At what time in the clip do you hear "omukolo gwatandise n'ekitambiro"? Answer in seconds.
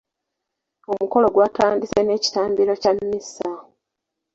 0.91-2.73